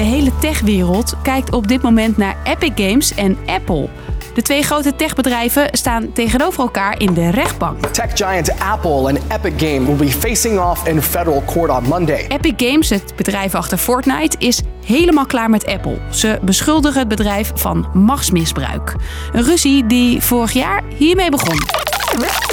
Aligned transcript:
De 0.00 0.06
hele 0.06 0.32
techwereld 0.38 1.14
kijkt 1.22 1.52
op 1.52 1.68
dit 1.68 1.82
moment 1.82 2.16
naar 2.16 2.36
Epic 2.44 2.70
Games 2.74 3.14
en 3.14 3.38
Apple. 3.46 3.88
De 4.34 4.42
twee 4.42 4.62
grote 4.62 4.96
techbedrijven 4.96 5.68
staan 5.72 6.12
tegenover 6.12 6.60
elkaar 6.60 7.00
in 7.00 7.14
de 7.14 7.30
rechtbank. 7.30 7.86
Tech 7.86 8.10
giant 8.14 8.50
Apple 8.58 8.90
and 8.90 9.18
Epic 9.28 9.52
Games 9.56 9.86
will 9.86 9.96
be 9.96 10.10
facing 10.10 10.60
off 10.60 10.86
in 10.86 11.02
federal 11.02 11.42
court 11.46 11.70
on 11.70 11.84
Monday. 11.88 12.26
Epic 12.28 12.52
Games, 12.56 12.90
het 12.90 13.12
bedrijf 13.16 13.54
achter 13.54 13.78
Fortnite, 13.78 14.36
is 14.38 14.60
helemaal 14.84 15.26
klaar 15.26 15.50
met 15.50 15.66
Apple. 15.66 15.98
Ze 16.10 16.38
beschuldigen 16.42 16.98
het 16.98 17.08
bedrijf 17.08 17.52
van 17.54 17.86
machtsmisbruik. 17.92 18.94
Een 19.32 19.44
ruzie 19.44 19.86
die 19.86 20.22
vorig 20.22 20.52
jaar 20.52 20.82
hiermee 20.96 21.30
begon. 21.30 21.58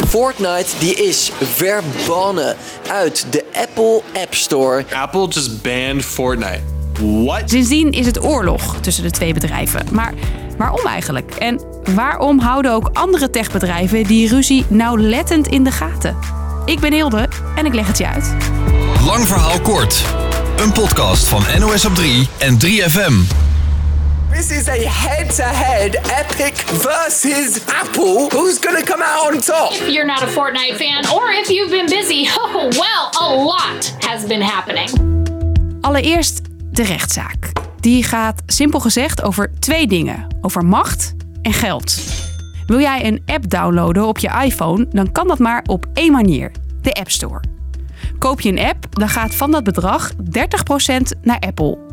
Fortnite 0.08 0.78
die 0.80 0.96
is 0.96 1.32
verbannen 1.40 2.56
uit 2.90 3.26
de 3.30 3.46
Apple 3.54 4.02
App 4.22 4.34
Store. 4.34 4.86
Apple 4.94 5.28
just 5.28 5.62
banned 5.62 6.06
Fortnite. 6.06 6.77
What? 6.98 7.50
Sindsdien 7.50 7.92
is 7.92 8.06
het 8.06 8.24
oorlog 8.24 8.76
tussen 8.82 9.04
de 9.04 9.12
twee 9.12 9.34
bedrijven. 9.34 9.86
Maar 9.92 10.14
waarom 10.58 10.86
eigenlijk? 10.86 11.36
En 11.36 11.62
waarom 11.96 12.40
houden 12.40 12.72
ook 12.72 12.90
andere 12.94 13.30
techbedrijven 13.30 14.04
die 14.04 14.30
ruzie 14.30 14.66
nauwlettend 14.68 15.48
in 15.48 15.64
de 15.64 15.72
gaten? 15.72 16.18
Ik 16.66 16.80
ben 16.80 16.94
Hilde 16.94 17.28
en 17.56 17.66
ik 17.66 17.74
leg 17.74 17.88
het 17.88 17.98
je 17.98 18.08
uit. 18.08 18.36
Lang 19.06 19.28
verhaal 19.28 19.60
kort. 19.62 20.04
Een 20.58 20.72
podcast 20.72 21.28
van 21.28 21.44
NOS 21.60 21.86
op 21.86 21.96
3 21.96 22.28
en 22.38 22.58
3FM. 22.66 23.46
This 24.32 24.52
is 24.52 24.68
a 24.68 24.90
head-to-head 24.90 25.96
epic 25.96 26.54
versus 26.56 27.60
Apple. 27.82 28.28
Who's 28.30 28.58
gonna 28.62 28.84
come 28.84 29.04
out 29.04 29.34
on 29.34 29.40
top? 29.40 29.72
If 29.72 29.88
you're 29.88 30.06
not 30.06 30.22
a 30.22 30.28
Fortnite 30.28 30.76
fan 30.76 31.12
or 31.14 31.32
if 31.32 31.50
you've 31.50 31.70
been 31.70 31.86
busy, 31.86 32.28
oh 32.40 32.70
well, 32.70 33.10
a 33.22 33.44
lot 33.44 33.96
has 34.00 34.26
been 34.26 34.42
happening. 34.42 34.90
Allereerst 35.82 36.42
de 36.78 36.84
rechtszaak. 36.84 37.52
Die 37.80 38.04
gaat 38.04 38.42
simpel 38.46 38.80
gezegd 38.80 39.24
over 39.24 39.52
twee 39.60 39.88
dingen: 39.88 40.28
over 40.42 40.66
macht 40.66 41.16
en 41.42 41.54
geld. 41.54 42.02
Wil 42.68 42.80
jij 42.80 43.06
een 43.06 43.22
app 43.26 43.50
downloaden 43.50 44.08
op 44.08 44.18
je 44.18 44.42
iPhone, 44.44 44.88
dan 44.90 45.12
kan 45.12 45.28
dat 45.28 45.40
maar 45.40 45.64
op 45.66 45.86
één 45.94 46.12
manier: 46.12 46.52
de 46.82 46.94
App 46.94 47.10
Store. 47.10 47.44
Koop 48.18 48.42
je 48.42 48.50
een 48.50 48.60
app, 48.60 48.86
dan 48.90 49.10
gaat 49.10 49.36
van 49.36 49.52
dat 49.52 49.64
bedrag 49.64 50.12
30% 50.14 50.16
naar 51.22 51.40
Apple. 51.40 51.87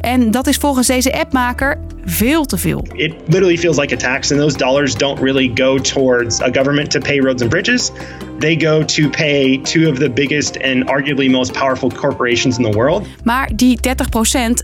En 0.00 0.30
dat 0.30 0.46
is 0.46 0.56
volgens 0.56 0.86
deze 0.86 1.12
appmaker 1.12 1.78
veel 2.04 2.44
te 2.44 2.56
veel. 2.56 2.86
It 2.94 3.14
literally 3.26 3.58
feels 3.58 3.76
like 3.76 3.94
a 3.94 3.96
tax, 3.96 4.30
and 4.32 4.40
those 4.40 4.56
dollars 4.56 4.94
don't 4.94 5.20
really 5.20 5.50
go 5.54 5.78
towards 5.78 6.40
a 6.40 6.50
government 6.52 6.90
to 6.90 7.00
pay 7.00 7.18
roads 7.18 7.42
and 7.42 7.50
bridges. 7.50 7.90
They 8.38 8.60
go 8.60 8.84
to 8.84 9.08
pay 9.08 9.60
two 9.62 9.90
of 9.90 9.98
the 9.98 10.10
biggest 10.10 10.62
and 10.62 10.86
arguably 10.86 11.30
most 11.30 11.52
powerful 11.52 11.90
corporations 11.90 12.58
in 12.58 12.70
the 12.70 12.76
world. 12.76 13.06
Maar 13.24 13.50
die 13.56 13.78
30% 13.88 13.92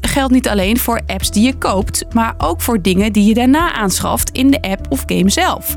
geldt 0.01 0.33
niet 0.33 0.49
alleen 0.49 0.79
voor 0.79 1.01
apps 1.07 1.31
die 1.31 1.45
je 1.45 1.55
koopt, 1.55 2.05
maar 2.13 2.35
ook 2.39 2.61
voor 2.61 2.83
dingen 2.83 3.13
die 3.13 3.25
je 3.25 3.35
daarna 3.35 3.73
aanschaft 3.73 4.31
in 4.31 4.51
de 4.51 4.63
app 4.63 4.87
of 4.89 5.03
game 5.07 5.31
zelf. 5.31 5.77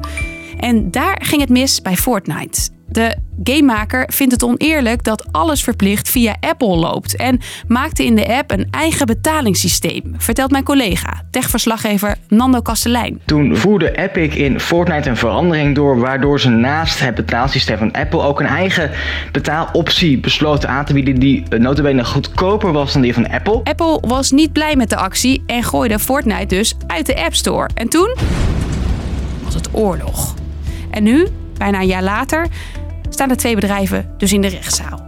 En 0.60 0.92
daar 0.92 1.22
ging 1.24 1.42
het 1.42 1.50
mis 1.50 1.82
bij 1.82 1.96
Fortnite. 1.96 2.79
De 2.92 3.16
gamemaker 3.44 4.10
vindt 4.12 4.34
het 4.34 4.44
oneerlijk 4.44 5.04
dat 5.04 5.28
alles 5.32 5.64
verplicht 5.64 6.10
via 6.10 6.36
Apple 6.40 6.76
loopt 6.76 7.16
en 7.16 7.40
maakte 7.68 8.06
in 8.06 8.16
de 8.16 8.28
app 8.28 8.52
een 8.52 8.68
eigen 8.72 9.06
betalingssysteem, 9.06 10.16
vertelt 10.18 10.52
mijn 10.52 10.64
collega, 10.64 11.22
techverslaggever 11.32 12.16
Nando 12.28 12.62
Kastelein. 12.62 13.22
Toen 13.26 13.58
voerde 13.58 13.98
Epic 13.98 14.36
in 14.36 14.60
Fortnite 14.60 15.10
een 15.10 15.18
verandering 15.18 15.76
door, 15.76 16.00
waardoor 16.00 16.40
ze 16.40 16.50
naast 16.50 17.00
het 17.00 17.16
betaalsysteem 17.16 17.78
van 17.78 17.92
Apple 17.92 18.22
ook 18.22 18.40
een 18.40 18.46
eigen 18.46 18.92
betaaloptie 19.32 20.20
besloten 20.20 20.70
aan 20.70 20.86
te 20.86 20.94
bieden 20.94 21.20
die 21.20 21.44
notabene 21.58 22.06
goedkoper 22.06 22.72
was 22.72 22.94
dan 22.94 23.02
die 23.02 23.14
van 23.14 23.30
Apple. 23.30 23.62
Apple 23.64 24.00
was 24.02 24.32
niet 24.32 24.54
blij 24.54 24.76
met 24.76 24.90
de 24.90 24.96
actie 24.96 25.44
en 25.46 25.64
gooide 25.64 26.00
Fortnite 26.00 26.46
dus 26.46 26.76
uit 26.88 27.06
de 27.06 27.24
App 27.24 27.34
Store. 27.34 27.70
En 27.74 27.90
toen 27.90 28.16
was 29.44 29.54
het 29.54 29.70
oorlog. 29.72 30.36
En 30.92 31.04
nu, 31.04 31.28
bijna 31.58 31.80
een 31.80 31.88
jaar 31.88 32.04
later, 32.04 32.48
staan 33.20 33.32
de 33.38 33.42
twee 33.42 33.56
bedrijven 33.56 34.14
dus 34.18 34.34
in 34.34 34.42
de 34.42 34.48
rechtszaal. 34.48 35.06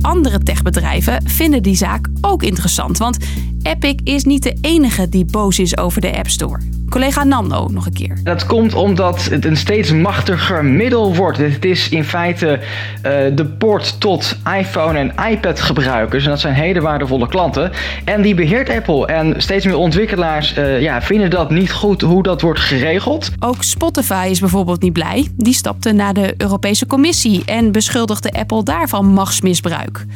Andere 0.00 0.38
techbedrijven 0.38 1.22
vinden 1.28 1.62
die 1.62 1.76
zaak 1.76 2.08
ook 2.20 2.42
interessant, 2.42 2.98
want 2.98 3.16
Epic 3.62 3.94
is 4.04 4.24
niet 4.24 4.42
de 4.42 4.58
enige 4.60 5.08
die 5.08 5.24
boos 5.24 5.58
is 5.58 5.76
over 5.76 6.00
de 6.00 6.16
App 6.16 6.28
Store. 6.28 6.58
Collega 6.92 7.24
Nando 7.24 7.68
nog 7.68 7.86
een 7.86 7.92
keer. 7.92 8.18
Dat 8.24 8.46
komt 8.46 8.74
omdat 8.74 9.24
het 9.24 9.44
een 9.44 9.56
steeds 9.56 9.92
machtiger 9.92 10.64
middel 10.64 11.14
wordt. 11.14 11.38
Het 11.38 11.64
is 11.64 11.88
in 11.88 12.04
feite 12.04 12.46
uh, 12.56 13.12
de 13.34 13.46
poort 13.58 14.00
tot 14.00 14.36
iPhone 14.58 14.98
en 14.98 15.30
iPad 15.30 15.60
gebruikers. 15.60 16.24
En 16.24 16.30
dat 16.30 16.40
zijn 16.40 16.54
hele 16.54 16.80
waardevolle 16.80 17.28
klanten. 17.28 17.72
En 18.04 18.22
die 18.22 18.34
beheert 18.34 18.70
Apple. 18.70 19.06
En 19.06 19.42
steeds 19.42 19.64
meer 19.64 19.76
ontwikkelaars 19.76 20.56
uh, 20.56 20.80
ja, 20.80 21.02
vinden 21.02 21.30
dat 21.30 21.50
niet 21.50 21.72
goed 21.72 22.00
hoe 22.00 22.22
dat 22.22 22.40
wordt 22.40 22.60
geregeld. 22.60 23.30
Ook 23.38 23.62
Spotify 23.62 24.28
is 24.30 24.40
bijvoorbeeld 24.40 24.82
niet 24.82 24.92
blij. 24.92 25.28
Die 25.36 25.54
stapte 25.54 25.92
naar 25.92 26.14
de 26.14 26.34
Europese 26.36 26.86
Commissie 26.86 27.42
en 27.44 27.72
beschuldigde 27.72 28.32
Apple 28.32 28.62
daarvan 28.62 29.06
machtsmisbruik. 29.06 30.06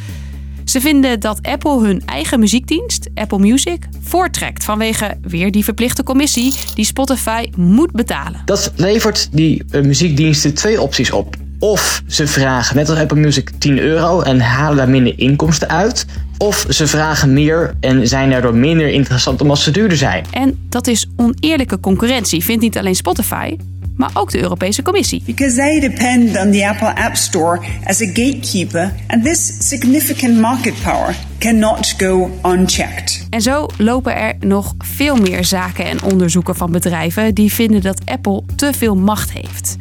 Ze 0.66 0.81
vinden 0.81 1.21
dat 1.21 1.38
Apple 1.43 1.81
hun 1.81 2.03
eigen 2.06 2.41
muziekdienst, 2.41 3.10
Apple 3.15 3.38
Music, 3.38 3.82
voortrekt 4.03 4.65
vanwege 4.65 5.19
weer 5.22 5.50
die 5.50 5.65
verplichte 5.65 6.03
commissie 6.03 6.54
die 6.75 6.84
Spotify 6.84 7.50
moet 7.56 7.93
betalen. 7.93 8.43
Dat 8.44 8.72
levert 8.77 9.28
die 9.32 9.65
uh, 9.71 9.82
muziekdiensten 9.82 10.54
twee 10.54 10.81
opties 10.81 11.10
op. 11.10 11.37
Of 11.59 12.03
ze 12.06 12.27
vragen, 12.27 12.77
net 12.77 12.88
als 12.88 12.99
Apple 12.99 13.19
Music, 13.21 13.50
10 13.59 13.78
euro 13.78 14.21
en 14.21 14.41
halen 14.41 14.77
daar 14.77 14.88
minder 14.88 15.19
inkomsten 15.19 15.69
uit. 15.69 16.06
Of 16.38 16.66
ze 16.69 16.87
vragen 16.87 17.33
meer 17.33 17.75
en 17.81 18.09
zijn 18.09 18.31
daardoor 18.31 18.54
minder 18.54 18.88
interessant 18.88 19.41
omdat 19.41 19.59
ze 19.59 19.71
duurder 19.71 19.97
zijn. 19.97 20.25
En 20.31 20.66
dat 20.69 20.87
is 20.87 21.06
oneerlijke 21.16 21.81
concurrentie, 21.81 22.44
vindt 22.44 22.62
niet 22.62 22.78
alleen 22.78 22.94
Spotify, 22.94 23.56
maar 23.97 24.11
ook 24.15 24.31
de 24.31 24.43
Europese 24.43 24.83
Commissie. 24.83 25.23
Because 25.25 25.57
they 25.57 25.81
depend 25.81 26.39
on 26.39 26.53
the 26.53 26.69
Apple 26.69 26.95
App 26.95 27.17
Store 27.17 27.61
as 27.84 28.01
a 28.01 28.07
gatekeeper 28.07 28.95
and 29.07 29.25
this 29.25 29.69
significant 29.69 30.41
market 30.41 30.75
power 30.83 31.17
cannot 31.39 31.95
go 31.99 32.31
unchecked. 32.45 33.27
En 33.31 33.41
zo 33.41 33.67
lopen 33.79 34.17
er 34.17 34.34
nog 34.41 34.75
veel 34.79 35.17
meer 35.17 35.45
zaken 35.45 35.84
en 35.84 36.03
onderzoeken 36.03 36.57
van 36.57 36.73
bedrijven 36.73 37.34
die 37.34 37.53
vinden 37.53 37.83
dat 37.83 38.01
Apple 38.05 38.43
te 38.57 38.73
veel 38.73 38.95
macht 38.95 39.33
heeft. 39.33 39.77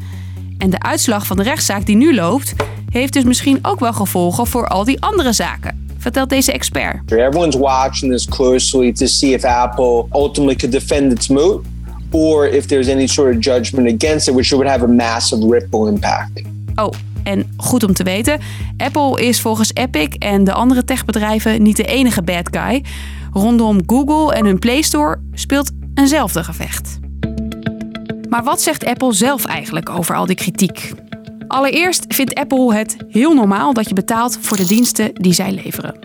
En 0.57 0.69
de 0.69 0.79
uitslag 0.79 1.25
van 1.25 1.37
de 1.37 1.43
rechtszaak 1.43 1.85
die 1.85 1.95
nu 1.95 2.15
loopt, 2.15 2.53
heeft 2.89 3.13
dus 3.13 3.23
misschien 3.23 3.59
ook 3.61 3.79
wel 3.79 3.93
gevolgen 3.93 4.47
voor 4.47 4.67
al 4.67 4.83
die 4.83 5.01
andere 5.01 5.33
zaken 5.33 5.83
vertelt 5.97 6.29
deze 6.29 6.51
expert. 6.51 7.11
Everyone's 7.11 7.55
watching 7.55 8.11
this 8.11 8.25
closely 8.25 8.93
to 8.93 9.05
see 9.05 9.33
if 9.33 9.43
Apple 9.43 10.05
ultimately 10.11 10.55
could 10.55 10.71
defend 10.71 11.11
its 11.11 11.27
moat 11.27 11.65
or 12.11 12.47
if 12.47 12.65
there's 12.65 12.87
any 12.87 13.07
sort 13.07 13.35
of 13.35 13.43
judgment 13.43 14.01
against 14.01 14.27
it, 14.27 14.33
which 14.33 14.51
would 14.51 14.67
have 14.67 14.83
a 14.83 14.87
massive 14.87 15.45
ripple 15.49 15.87
impact. 15.87 16.41
Oh, 16.75 16.91
en 17.23 17.53
goed 17.57 17.83
om 17.83 17.93
te 17.93 18.03
weten: 18.03 18.39
Apple 18.77 19.21
is 19.21 19.41
volgens 19.41 19.71
Epic 19.73 20.15
en 20.19 20.43
de 20.43 20.53
andere 20.53 20.83
techbedrijven 20.83 21.61
niet 21.61 21.77
de 21.77 21.85
enige 21.85 22.21
bad 22.21 22.49
guy. 22.51 22.83
Rondom 23.33 23.79
Google 23.85 24.35
en 24.35 24.45
hun 24.45 24.59
Play 24.59 24.81
Store 24.81 25.19
speelt 25.33 25.71
eenzelfde 25.93 26.43
gevecht. 26.43 26.99
Maar 28.29 28.43
wat 28.43 28.61
zegt 28.61 28.85
Apple 28.85 29.13
zelf 29.13 29.45
eigenlijk 29.45 29.89
over 29.89 30.15
al 30.15 30.25
die 30.25 30.35
kritiek? 30.35 30.91
Allereerst 31.47 32.05
vindt 32.07 32.35
Apple 32.35 32.75
het 32.75 32.97
heel 33.09 33.33
normaal 33.33 33.73
dat 33.73 33.87
je 33.87 33.93
betaalt 33.93 34.37
voor 34.41 34.57
de 34.57 34.65
diensten 34.65 35.13
die 35.13 35.33
zij 35.33 35.51
leveren. 35.51 36.04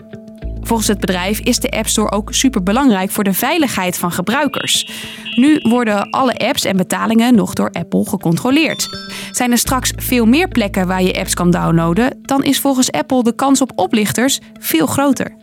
Volgens 0.71 0.91
het 0.91 0.99
bedrijf 0.99 1.39
is 1.39 1.59
de 1.59 1.69
App 1.69 1.87
Store 1.87 2.11
ook 2.11 2.33
super 2.33 2.63
belangrijk 2.63 3.11
voor 3.11 3.23
de 3.23 3.33
veiligheid 3.33 3.97
van 3.97 4.11
gebruikers. 4.11 4.91
Nu 5.35 5.59
worden 5.61 6.09
alle 6.09 6.37
apps 6.37 6.65
en 6.65 6.77
betalingen 6.77 7.35
nog 7.35 7.53
door 7.53 7.69
Apple 7.71 8.05
gecontroleerd. 8.05 8.87
Zijn 9.31 9.51
er 9.51 9.57
straks 9.57 9.93
veel 9.95 10.25
meer 10.25 10.47
plekken 10.47 10.87
waar 10.87 11.03
je 11.03 11.19
apps 11.19 11.33
kan 11.33 11.51
downloaden, 11.51 12.19
dan 12.21 12.43
is 12.43 12.59
volgens 12.59 12.91
Apple 12.91 13.23
de 13.23 13.35
kans 13.35 13.61
op 13.61 13.71
oplichters 13.75 14.39
veel 14.59 14.85
groter. 14.85 15.35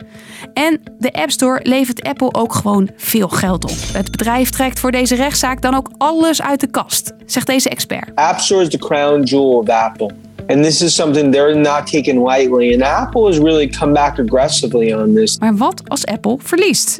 En 0.53 0.81
de 0.97 1.13
App 1.13 1.31
Store 1.31 1.59
levert 1.63 2.03
Apple 2.03 2.33
ook 2.33 2.53
gewoon 2.53 2.89
veel 2.95 3.27
geld 3.27 3.63
op. 3.63 3.77
Het 3.93 4.11
bedrijf 4.11 4.49
trekt 4.49 4.79
voor 4.79 4.91
deze 4.91 5.15
rechtszaak 5.15 5.61
dan 5.61 5.75
ook 5.75 5.91
alles 5.97 6.41
uit 6.41 6.59
de 6.59 6.69
kast, 6.69 7.13
zegt 7.25 7.47
deze 7.47 7.69
expert. 7.69 8.15
App 8.15 8.39
Store 8.39 8.61
is 8.61 8.69
the 8.69 8.77
crown 8.77 9.23
jewel 9.23 9.57
of 9.57 9.69
Apple. 9.69 10.28
And 10.49 10.63
this 10.63 10.81
is 10.81 10.95
something 10.95 11.31
they're 11.31 11.55
not 11.55 11.85
taking 11.85 12.23
lightly. 12.23 12.73
And 12.73 12.81
Apple 12.81 13.27
has 13.27 13.37
really 13.37 13.67
come 13.67 13.93
back 13.93 14.17
aggressively 14.17 14.91
on 14.93 15.13
this. 15.13 15.37
Maar 15.39 15.55
wat 15.55 15.81
als 15.87 16.05
Apple 16.05 16.37
verliest? 16.39 16.99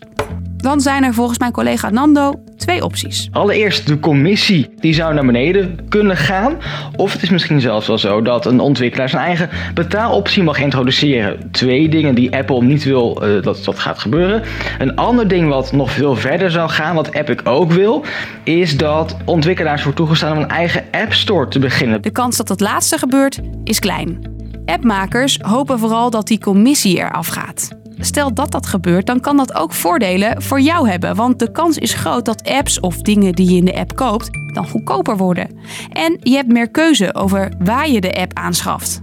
Dan 0.61 0.81
zijn 0.81 1.03
er 1.03 1.13
volgens 1.13 1.39
mijn 1.39 1.51
collega 1.51 1.89
Nando 1.89 2.33
twee 2.57 2.83
opties. 2.83 3.29
Allereerst 3.31 3.87
de 3.87 3.99
commissie, 3.99 4.69
die 4.79 4.93
zou 4.93 5.13
naar 5.13 5.25
beneden 5.25 5.79
kunnen 5.89 6.17
gaan. 6.17 6.57
Of 6.95 7.13
het 7.13 7.21
is 7.21 7.29
misschien 7.29 7.61
zelfs 7.61 7.87
wel 7.87 7.97
zo 7.97 8.21
dat 8.21 8.45
een 8.45 8.59
ontwikkelaar 8.59 9.09
zijn 9.09 9.23
eigen 9.23 9.49
betaaloptie 9.73 10.43
mag 10.43 10.59
introduceren. 10.59 11.51
Twee 11.51 11.89
dingen 11.89 12.15
die 12.15 12.35
Apple 12.35 12.63
niet 12.63 12.83
wil 12.83 13.23
uh, 13.23 13.43
dat 13.43 13.63
dat 13.63 13.79
gaat 13.79 13.99
gebeuren. 13.99 14.43
Een 14.79 14.95
ander 14.95 15.27
ding 15.27 15.49
wat 15.49 15.71
nog 15.71 15.91
veel 15.91 16.15
verder 16.15 16.51
zou 16.51 16.69
gaan, 16.69 16.95
wat 16.95 17.11
Epic 17.11 17.43
ook 17.43 17.71
wil, 17.71 18.05
is 18.43 18.77
dat 18.77 19.17
ontwikkelaars 19.25 19.83
wordt 19.83 19.97
toegestaan 19.97 20.37
om 20.37 20.43
een 20.43 20.49
eigen 20.49 20.83
App 20.91 21.13
Store 21.13 21.47
te 21.47 21.59
beginnen. 21.59 22.01
De 22.01 22.11
kans 22.11 22.37
dat 22.37 22.47
dat 22.47 22.59
laatste 22.59 22.97
gebeurt 22.97 23.39
is 23.63 23.79
klein. 23.79 24.37
Appmakers 24.65 25.37
hopen 25.41 25.79
vooral 25.79 26.09
dat 26.09 26.27
die 26.27 26.39
commissie 26.39 26.97
eraf 26.97 27.27
gaat. 27.27 27.78
Stel 27.99 28.33
dat 28.33 28.51
dat 28.51 28.67
gebeurt, 28.67 29.05
dan 29.05 29.19
kan 29.19 29.37
dat 29.37 29.55
ook 29.55 29.73
voordelen 29.73 30.41
voor 30.41 30.61
jou 30.61 30.89
hebben. 30.89 31.15
Want 31.15 31.39
de 31.39 31.51
kans 31.51 31.77
is 31.77 31.93
groot 31.93 32.25
dat 32.25 32.49
apps 32.49 32.79
of 32.79 33.01
dingen 33.01 33.33
die 33.33 33.49
je 33.49 33.57
in 33.57 33.65
de 33.65 33.79
app 33.79 33.95
koopt, 33.95 34.29
dan 34.53 34.67
goedkoper 34.67 35.17
worden. 35.17 35.47
En 35.91 36.17
je 36.19 36.35
hebt 36.35 36.51
meer 36.51 36.69
keuze 36.69 37.13
over 37.13 37.51
waar 37.59 37.89
je 37.89 38.01
de 38.01 38.13
app 38.13 38.33
aanschaft. 38.33 39.01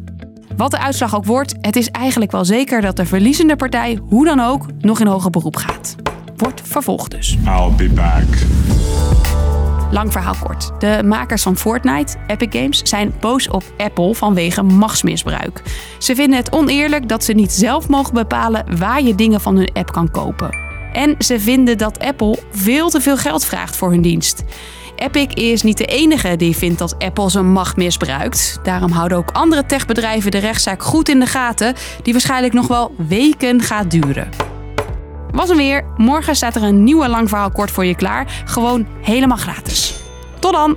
Wat 0.56 0.70
de 0.70 0.78
uitslag 0.78 1.16
ook 1.16 1.24
wordt, 1.24 1.54
het 1.60 1.76
is 1.76 1.90
eigenlijk 1.90 2.30
wel 2.30 2.44
zeker 2.44 2.80
dat 2.80 2.96
de 2.96 3.06
verliezende 3.06 3.56
partij, 3.56 3.98
hoe 4.08 4.24
dan 4.24 4.40
ook, 4.40 4.66
nog 4.80 5.00
in 5.00 5.06
hoger 5.06 5.30
beroep 5.30 5.56
gaat. 5.56 5.96
Wordt 6.36 6.60
vervolgd 6.64 7.10
dus. 7.10 7.38
I'll 7.44 7.72
be 7.76 7.88
back. 7.88 8.24
Lang 9.90 10.12
verhaal 10.12 10.34
kort. 10.40 10.70
De 10.78 11.02
makers 11.04 11.42
van 11.42 11.56
Fortnite, 11.56 12.16
Epic 12.26 12.60
Games, 12.60 12.80
zijn 12.82 13.14
boos 13.20 13.48
op 13.48 13.62
Apple 13.76 14.14
vanwege 14.14 14.62
machtsmisbruik. 14.62 15.62
Ze 15.98 16.14
vinden 16.14 16.38
het 16.38 16.52
oneerlijk 16.52 17.08
dat 17.08 17.24
ze 17.24 17.32
niet 17.32 17.52
zelf 17.52 17.88
mogen 17.88 18.14
bepalen 18.14 18.78
waar 18.78 19.02
je 19.02 19.14
dingen 19.14 19.40
van 19.40 19.56
hun 19.56 19.70
app 19.72 19.92
kan 19.92 20.10
kopen. 20.10 20.56
En 20.92 21.14
ze 21.18 21.40
vinden 21.40 21.78
dat 21.78 21.98
Apple 21.98 22.38
veel 22.50 22.88
te 22.88 23.00
veel 23.00 23.16
geld 23.16 23.44
vraagt 23.44 23.76
voor 23.76 23.90
hun 23.90 24.02
dienst. 24.02 24.44
Epic 24.96 25.26
is 25.34 25.62
niet 25.62 25.78
de 25.78 25.86
enige 25.86 26.36
die 26.36 26.56
vindt 26.56 26.78
dat 26.78 26.98
Apple 26.98 27.30
zijn 27.30 27.52
macht 27.52 27.76
misbruikt. 27.76 28.58
Daarom 28.62 28.90
houden 28.90 29.18
ook 29.18 29.30
andere 29.30 29.66
techbedrijven 29.66 30.30
de 30.30 30.38
rechtszaak 30.38 30.82
goed 30.82 31.08
in 31.08 31.20
de 31.20 31.26
gaten, 31.26 31.74
die 32.02 32.12
waarschijnlijk 32.12 32.52
nog 32.52 32.66
wel 32.66 32.94
weken 33.08 33.62
gaat 33.62 33.90
duren. 33.90 34.55
Was 35.36 35.48
hem 35.48 35.56
weer. 35.56 35.84
Morgen 35.96 36.36
staat 36.36 36.56
er 36.56 36.62
een 36.62 36.84
nieuwe 36.84 37.08
lang 37.08 37.28
verhaal 37.28 37.50
kort 37.50 37.70
voor 37.70 37.84
je 37.84 37.94
klaar. 37.94 38.42
Gewoon 38.44 38.86
helemaal 39.00 39.36
gratis. 39.36 40.00
Tot 40.38 40.52
dan! 40.52 40.76